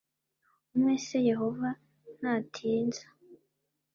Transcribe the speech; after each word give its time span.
umwe 0.73 0.93
s 1.05 1.07
Yehova 1.29 1.69
ntatinza 2.19 3.05